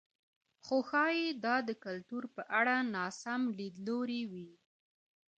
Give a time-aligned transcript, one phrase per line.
[0.65, 4.51] خو ښايي دا د کلتور په اړه ناسم لیدلوری وي.